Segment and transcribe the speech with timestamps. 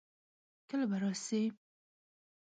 [0.69, 1.41] کله به راسې؟